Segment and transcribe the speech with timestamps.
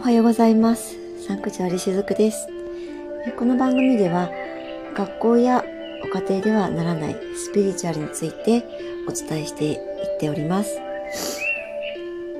[0.00, 0.96] おはようございます。
[1.26, 2.48] サンクチュアリしずくです。
[3.38, 4.30] この番組では、
[4.94, 5.62] 学校や
[6.02, 8.64] ご家庭ではならないスピリチュアルについて
[9.06, 9.78] お伝えしていっ
[10.18, 10.80] ております。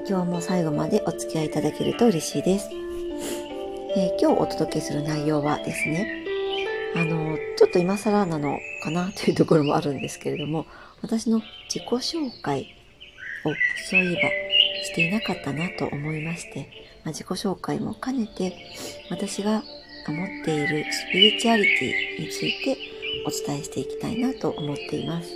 [0.08, 2.71] 今日も最後までお付き合いいただけると嬉しいです。
[3.95, 6.24] えー今日お届けする内容はですね、
[6.97, 10.65] あの、ちょっと今更なのかな というところもあるんですけれども、
[11.03, 12.74] 私の自己紹介
[13.45, 13.53] を
[13.90, 14.31] そういえば
[14.83, 18.54] していなかったなと思いまして、まあ、自己紹介も兼ねて
[19.10, 19.62] 私が
[20.06, 22.76] 持っているスピリチュアリティについて
[23.26, 25.28] お伝えしていきたいなと思っています。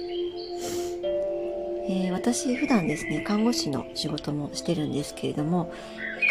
[1.87, 5.71] えー私普段ですね、看護師の仕事もしてるんですけれども、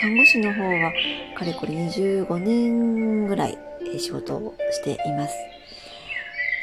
[0.02, 0.92] 看護師の方は
[1.38, 3.58] かれこれ25年ぐらい
[4.00, 5.36] 仕事をしています。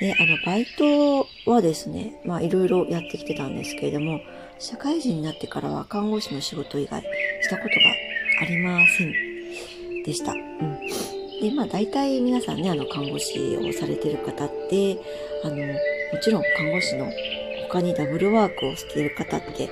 [0.01, 4.21] で、あの、バイトはですね、まあいろいろやってきてたんですけれども、
[4.59, 8.09] 社会人になってからは看護師の仕事以外したことが
[8.41, 9.12] ありません
[10.03, 10.33] でした。
[10.33, 10.41] うん。
[11.41, 14.99] で、まあ大体皆さんね、あの、看護師をされてる方って、
[15.45, 15.63] あの、も
[16.23, 17.10] ちろん看護師の
[17.69, 19.69] 他にダブルワークをしている方って、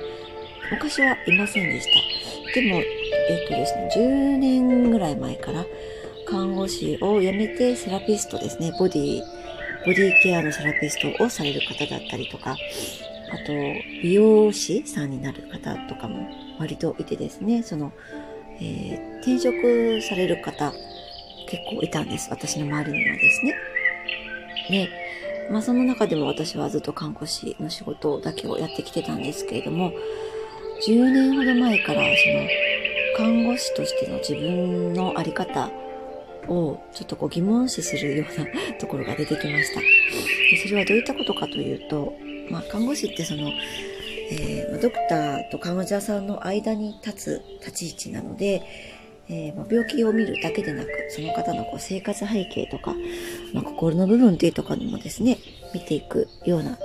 [0.71, 2.59] 昔はいませんでした。
[2.59, 5.65] でも、えっ、とですね、10年ぐらい前から、
[6.25, 9.19] 看護師を辞めてセラピストですね、ボディ、
[9.85, 12.51] ボディケアのセラピストをされる方だったりとか、
[13.31, 13.53] あと、
[14.03, 17.91] 美容師さんになる方とかも割といてですね、その、
[18.61, 20.73] えー転職される方
[21.47, 22.29] 結構いたんです。
[22.29, 23.55] 私の周りにはですね。
[24.69, 24.89] で、
[25.51, 29.91] まあその中でも私はずっと看護師の仕事だけをやってきてたんですけれども、
[30.87, 32.47] 10年ほど前からその
[33.17, 35.69] 看護師としての自分のあり方
[36.47, 38.47] をちょっとこう疑問視するような
[38.79, 39.81] ところが出てきました。
[39.81, 42.13] でそれはどういったことかというと、
[42.49, 43.51] まあ看護師ってその、
[44.31, 48.63] えードクターと患者さんの間に立つ立ち位置なので、
[49.27, 52.95] えーま病気を見るだけでなく、その方のこう生活背景とか、
[53.53, 55.37] まあ、心の部分っていうところにもですね、
[55.73, 56.77] 見ていくような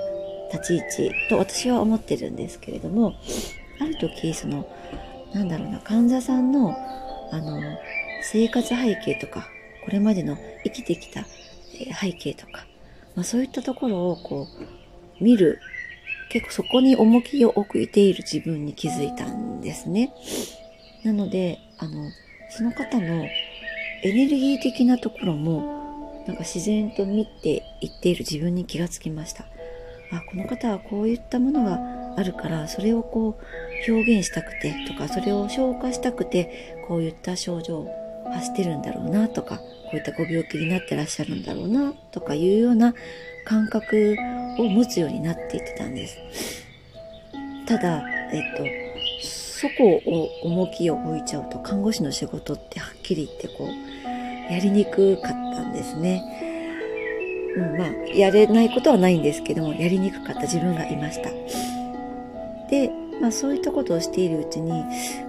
[0.51, 3.15] 立ち位置と私は思ってるんですけれども、
[3.79, 4.67] ある時、その、
[5.33, 6.75] なんだろうな、患者さんの、
[7.31, 7.61] あの、
[8.21, 9.47] 生活背景とか、
[9.83, 11.25] これまでの生きてきた
[11.99, 12.65] 背景とか、
[13.15, 14.47] まあそういったところをこ
[15.19, 15.59] う、見る、
[16.35, 20.13] 結構そこに重きを置いている自分に気づいたんですね。
[21.05, 22.11] なので、あの、
[22.49, 23.23] その方の
[24.03, 29.45] エネルギー的なところも、なんか自然と見ていっている自分に気がつきました。
[30.11, 31.79] あ、この方はこういったものが
[32.17, 42.93] あるから、それをこう表現したくてとか、それを消化したくて、こういった症状を発してるんだろうなとか、こういったご病気になってらっしゃるんだろうなとかいうような
[43.45, 44.17] 感覚
[44.57, 46.17] を持つようになっていってたんです。
[47.65, 48.63] ただ、えっと、
[49.21, 56.21] そこを重きを置いちゃうと看護師の仕事ってはっきり言ってこうやりにくかったんですね。
[57.55, 61.29] うん、まあやれないことはないんですけどもやりにくかった自分がいました。
[62.69, 64.83] で、まあそういったことをしているうちに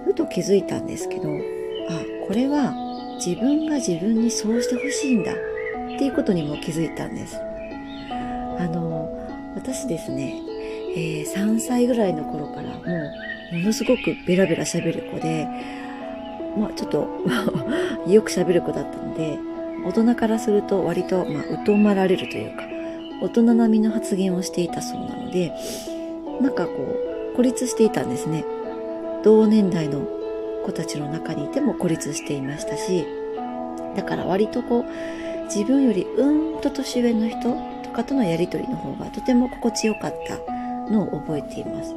[0.05, 1.29] ふと気づいたんですけど
[1.89, 2.73] あこれは
[3.25, 5.35] 自分が自分にそうしてほしいんだっ
[5.97, 7.37] ていうことにも気づいたんです。
[8.59, 9.06] あの
[9.57, 10.39] 私ですね、
[10.95, 12.83] えー3歳ぐらいの頃からも
[13.51, 15.47] うものすごくベラベラ喋る子で、
[16.55, 17.07] まあちょっと
[18.07, 19.39] よく喋る子だったので、
[19.83, 22.63] 大人からすると割と、まあ、疎まられるというか、
[23.21, 25.51] 大人並みの発言をしていたそうなので、
[26.39, 26.73] なんかこ
[27.33, 28.45] う、孤立していたんですね。
[29.23, 30.07] 同年代の
[30.65, 33.05] 子たちの中にいても孤立していましたし、
[33.95, 34.85] だから割とこう、
[35.45, 40.37] 自分よりうんと年上の人かとのやりとりの方がとても心地よかった
[40.91, 41.95] のを覚えています。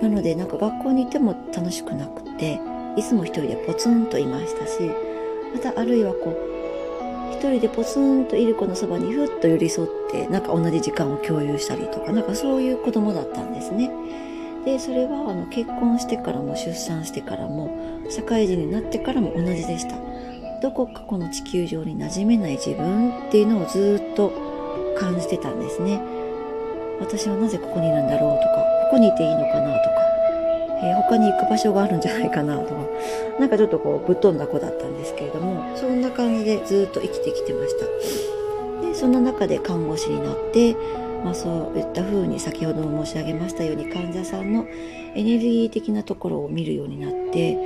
[0.00, 2.60] なのでなんか学校にいても楽しくなくて、
[2.96, 4.72] いつも一人でポツンといましたし、
[5.52, 13.90] またあるいはこう、一人でポツンといる子のそばにふっと寄り添って、なんか同じ時間を共有したりとか、なんかそういう子供だったんですね。
[14.64, 17.70] で、それはあの結婚してからも出産してからも、
[18.08, 19.96] 社会人になってからも同じでした。
[20.60, 24.51] どこかこの地球上に馴染めない自分っていうのをずっと
[24.98, 26.00] 感じてたんですね。
[27.00, 30.02] 私はなぜここにいるんだろうとか、ここにいていいのかなとか、
[30.82, 32.74] えー他に行く場所があるんじゃないかなとか、
[33.38, 38.86] なんかちょっとこうぶっ飛んだ子だったんですけれども、そんな感じでずっと生きてきてました。
[38.86, 40.76] で、そんな中で看護師になって、
[41.24, 44.66] まあそういった風に先ほども申し上げましたように患者さんの
[45.14, 47.58] エネルギー的なところを見るようになって、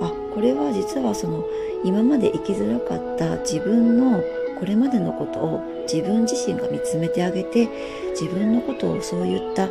[0.00, 1.44] あ、これは実はその
[1.84, 4.22] 今まで生きづらかった自分の
[4.58, 5.62] これまでのことを
[5.92, 7.68] 自分自身が見つめてあげて
[8.10, 9.68] 自分のことをそういった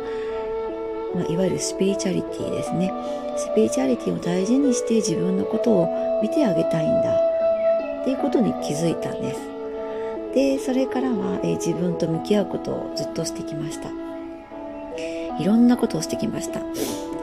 [1.14, 2.92] まあ、いわゆるスピリチュアリティですね。
[3.36, 7.16] スピリチュアリティを大事にして自分のことを見てあげたいんだ
[8.02, 9.40] っていうことに気づいたんです。
[10.34, 13.90] で、それからは、えー、自分と向き合うことをずっとしてきました。
[15.40, 16.60] いろんなことをしてきました。
[16.60, 16.62] あ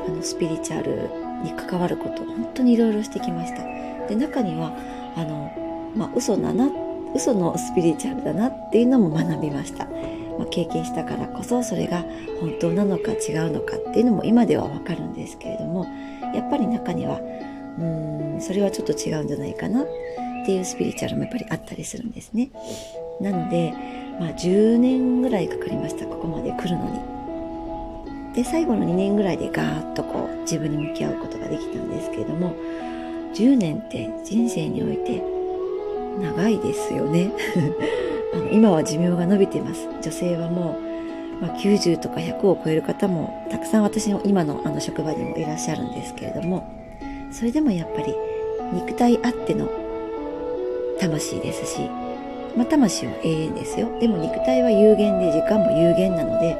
[0.10, 1.10] の、スピリチュアル
[1.44, 3.64] に関わること、本当にいろいろしてきました。
[4.08, 4.74] で、中には、
[5.16, 6.70] あの、まあ、嘘だな、
[7.18, 9.88] 嘘のスピリチュアルだなっていうのも学びました。
[10.38, 12.06] まあ、経験したからこそそれが
[12.40, 15.86] 本当なのか違うのかっていうのも今ではわかるんですけれども
[16.36, 19.86] やっぱり中にはうーんそれはちょっと違うんじゃないかなっ
[20.46, 22.52] ていうスピリチュアルもやっぱりあったりするんですね
[23.20, 23.74] なので、
[24.20, 26.86] まあ、10年ぐらいかかりましたここまで来るの
[28.32, 32.56] にで最後の2年ぐらいでガーッとこう自分に向き合うことができたんですけれども
[33.34, 35.37] 10年って人生において
[36.22, 37.32] 長いですよね。
[38.34, 39.88] あの今は寿命が伸びてます。
[40.02, 40.78] 女性はも
[41.42, 46.68] う、まあ、90とか100を超える方もたくさん私の今のあの職場にもいらっしゃるんですけれども
[47.32, 48.14] それでもやっぱり
[48.74, 49.70] 肉体あっての
[51.00, 51.82] 魂ですし、
[52.56, 53.88] まあ、魂は永遠ですよ。
[54.00, 56.58] でも肉体は有限で時間も有限なので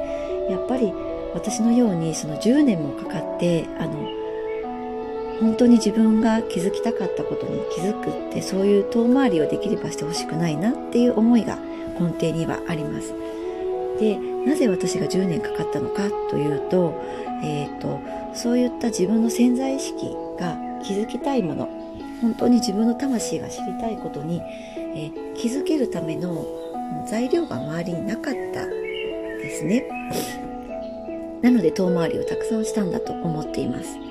[0.48, 0.92] やっぱり
[1.34, 4.17] 私のようにその10年もかかってあの
[5.40, 11.56] 本当に自分が気づきたかったことに気づくってそういう遠回りをできればしてほしくないなっていう思いが
[12.00, 13.14] 根底にはあります。
[13.98, 16.94] でなぜ私が10年かかったのかというと,、
[17.42, 18.00] えーと、
[18.34, 21.68] そういった自分の潜在意識が気づきたいもの
[22.20, 26.46] 本当に自分の魂が知りたいことに、えー、気づけるための
[27.06, 29.84] 材料が周りになかったですね。
[31.42, 34.07] なので遠回りをたくさんしたんだと思っています。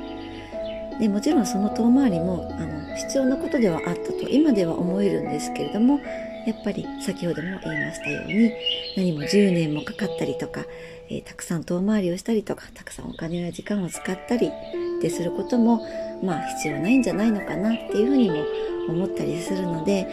[1.00, 6.00] でもちろんその遠回りもあの必要なことではあったと今では思えるんですけれども
[6.46, 8.54] やっぱり先ほども言いましたように
[8.96, 10.66] 何も10年もかかったりとか、
[11.10, 15.86] えー、たくさん遠回りをしたりとかたくさんお金や時間を使ったりってすることも
[16.24, 18.46] まあ必要ないんじゃないのかなっていうふうにも
[18.90, 20.08] 思ったりするので、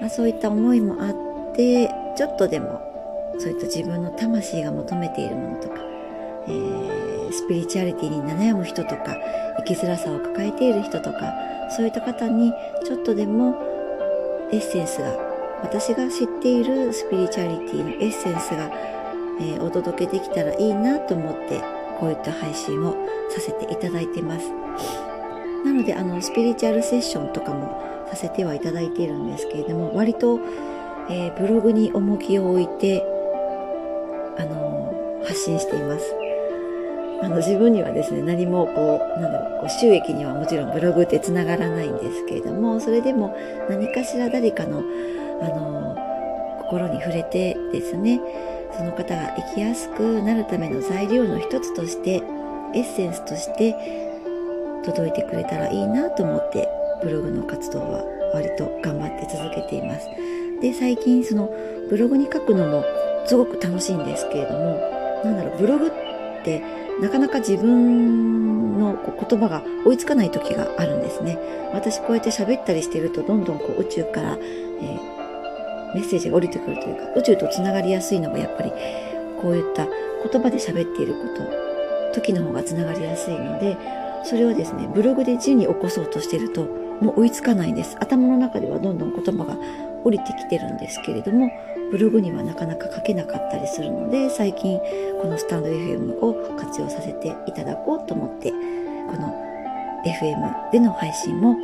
[0.00, 2.80] まあ、そういった思いもあってちょっとでも
[3.38, 5.76] そういった自分の魂が求めているものとか、
[6.48, 6.99] えー、
[7.32, 9.16] スピリチュアリティに悩む人とか
[9.58, 11.32] 生きづらさを抱えている人とか
[11.70, 12.52] そういった方に
[12.84, 13.56] ちょっとでも
[14.52, 15.16] エッセンスが
[15.62, 18.70] 私が知っているスピリチュアリティのエッセンスが、
[19.40, 21.62] えー、お届けできたらいいなと思って
[21.98, 22.96] こういった配信を
[23.28, 24.50] させていただいてます。
[25.64, 30.40] なのであのスピリチュアルセッションとかもさせてはいただいているんですけれども割と、
[31.10, 33.04] えー、ブログに重きを置いて
[34.38, 36.29] あの発信しています。
[37.22, 43.36] あの自分にはですね、何もこう、なんだろう、こう収益にはもちろんブログって繋がらないんですけれども、それでも
[43.68, 44.82] 何かしら誰かの、
[45.42, 45.96] あの、
[46.62, 48.20] 心に触れてですね、
[48.76, 52.22] その方が生きやすくなるための材料の一つとして、
[52.74, 53.74] エッセンスとして
[54.84, 56.68] 届いてくれたらいいなと思って、
[57.02, 60.06] ブログの活動は割と頑張って続けています。
[60.62, 61.50] で、最近その
[61.90, 62.84] ブログに書くのも
[63.26, 64.80] すごく楽しいんですけれども、
[65.24, 65.90] なんだろう、ブログっ
[66.44, 66.62] て
[67.00, 68.96] なかなか自分の
[69.28, 71.38] 言葉が追いつかない時があるんですね。
[71.72, 78.72] 私こうやって喋ったりしてるとどんどんこう宇宙から、えー、メッセージが降りてくるというか宇宙とつながりやすいのがやっぱり
[79.40, 81.20] こういった言葉で喋っているこ
[82.12, 83.76] と時の方がつながりやすいので
[84.24, 86.64] それをですねブログで字に起こそうとしてると
[87.00, 89.56] もう追いつかないんです頭の中ではどんどん言葉が
[90.04, 91.50] 降りてきてるんですけれども
[91.90, 94.78] ブログにはなかなか書けなかったりするので最近
[95.20, 98.56] このスタンド FM を活用させていただこうと思ってこ
[99.16, 99.34] の
[100.04, 101.56] FM での配信も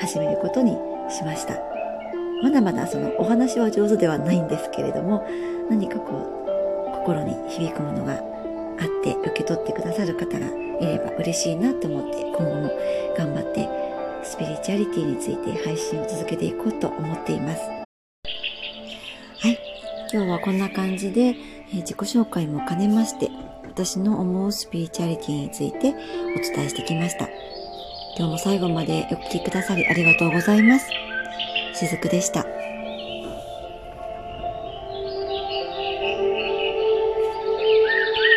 [0.00, 0.72] 始めることに
[1.10, 1.74] しました。
[2.42, 5.26] まだまだそのお話は上手ではないんですけれども
[5.70, 6.46] 何かこ
[6.92, 8.20] う心に響くものがあっ
[9.02, 10.46] て受け取ってくださる方が
[10.80, 12.70] いれば嬉しいなと思って今後も
[13.16, 13.68] 頑張って
[14.24, 17.83] スピリチュアリティについて配信を続けていこうと思っています。
[20.14, 23.32] 今日はこんな感じで、えー、自己紹介も兼ねまして、
[23.64, 25.92] 私の思うスピリチュアリティについてお
[26.54, 27.28] 伝えしてきました。
[28.16, 30.88] 今日も最後までお聴きくださりありがとうございます。
[31.74, 32.46] しずくでした。